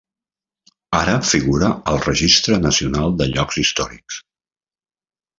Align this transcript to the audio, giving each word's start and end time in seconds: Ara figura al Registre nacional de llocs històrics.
Ara 0.99 1.11
figura 1.31 1.67
al 1.91 1.99
Registre 2.05 2.57
nacional 2.63 3.13
de 3.19 3.27
llocs 3.35 3.59
històrics. 3.65 4.17